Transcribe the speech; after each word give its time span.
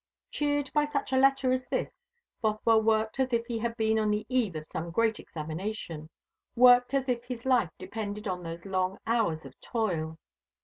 Cheered 0.31 0.71
by 0.73 0.83
such 0.83 1.13
a 1.13 1.15
letter 1.15 1.51
as 1.51 1.67
this, 1.67 2.01
Bothwell 2.41 2.81
worked 2.81 3.19
as 3.19 3.33
if 3.33 3.45
he 3.45 3.59
had 3.59 3.77
been 3.77 3.99
on 3.99 4.09
the 4.09 4.25
eve 4.29 4.55
of 4.55 4.65
some 4.65 4.89
great 4.89 5.19
examination 5.19 6.09
worked 6.55 6.95
as 6.95 7.07
if 7.07 7.25
his 7.25 7.45
life 7.45 7.69
depended 7.77 8.27
on 8.27 8.41
those 8.41 8.65
long 8.65 8.97
hours 9.05 9.45
of 9.45 9.53
toil. 9.61 10.17